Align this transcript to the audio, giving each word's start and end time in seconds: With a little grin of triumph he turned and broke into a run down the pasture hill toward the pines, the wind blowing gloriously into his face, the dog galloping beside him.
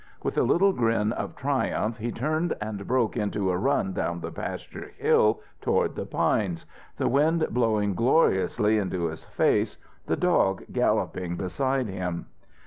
With 0.23 0.35
a 0.35 0.41
little 0.41 0.73
grin 0.73 1.11
of 1.11 1.35
triumph 1.35 1.97
he 1.99 2.11
turned 2.11 2.55
and 2.59 2.87
broke 2.87 3.15
into 3.15 3.51
a 3.51 3.57
run 3.59 3.93
down 3.93 4.19
the 4.19 4.31
pasture 4.31 4.91
hill 4.97 5.41
toward 5.61 5.93
the 5.93 6.07
pines, 6.07 6.65
the 6.97 7.07
wind 7.07 7.45
blowing 7.51 7.93
gloriously 7.93 8.79
into 8.79 9.05
his 9.09 9.23
face, 9.23 9.77
the 10.07 10.17
dog 10.17 10.63
galloping 10.71 11.35
beside 11.37 11.85
him. 11.85 12.25